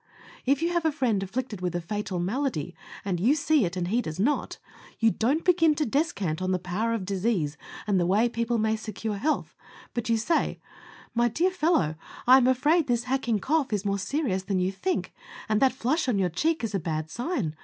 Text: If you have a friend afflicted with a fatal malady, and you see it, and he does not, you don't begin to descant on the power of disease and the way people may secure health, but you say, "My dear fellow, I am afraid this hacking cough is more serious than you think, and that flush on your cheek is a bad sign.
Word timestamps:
If 0.47 0.63
you 0.63 0.69
have 0.73 0.83
a 0.83 0.91
friend 0.91 1.21
afflicted 1.21 1.61
with 1.61 1.75
a 1.75 1.79
fatal 1.79 2.17
malady, 2.17 2.73
and 3.05 3.19
you 3.19 3.35
see 3.35 3.65
it, 3.65 3.77
and 3.77 3.89
he 3.89 4.01
does 4.01 4.19
not, 4.19 4.57
you 4.97 5.11
don't 5.11 5.45
begin 5.45 5.75
to 5.75 5.85
descant 5.85 6.41
on 6.41 6.51
the 6.51 6.57
power 6.57 6.95
of 6.95 7.05
disease 7.05 7.55
and 7.85 7.99
the 7.99 8.07
way 8.07 8.27
people 8.27 8.57
may 8.57 8.75
secure 8.75 9.17
health, 9.17 9.53
but 9.93 10.09
you 10.09 10.17
say, 10.17 10.59
"My 11.13 11.27
dear 11.27 11.51
fellow, 11.51 11.93
I 12.25 12.37
am 12.37 12.47
afraid 12.47 12.87
this 12.87 13.03
hacking 13.03 13.37
cough 13.41 13.71
is 13.71 13.85
more 13.85 13.99
serious 13.99 14.41
than 14.41 14.57
you 14.59 14.71
think, 14.71 15.13
and 15.47 15.61
that 15.61 15.71
flush 15.71 16.09
on 16.09 16.17
your 16.17 16.29
cheek 16.29 16.63
is 16.63 16.73
a 16.73 16.79
bad 16.79 17.11
sign. 17.11 17.55